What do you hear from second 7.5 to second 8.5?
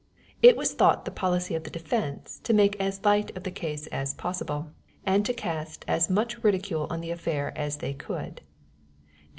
as they could.